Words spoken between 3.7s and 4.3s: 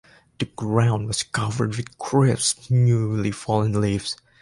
leaves.